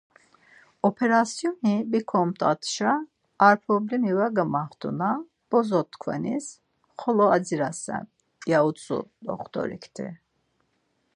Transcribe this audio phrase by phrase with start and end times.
[0.89, 2.91] Operasyoni bikomt̆atşa
[3.45, 5.09] ar problemi var gamaxtu na,
[5.49, 6.45] bozo tkvanis
[6.99, 8.03] xolo adzirasen…”
[8.51, 10.07] ya utzu Doxtorikti.